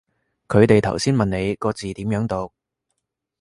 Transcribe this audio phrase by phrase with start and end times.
[0.47, 2.51] 佢哋頭先問你個字點樣讀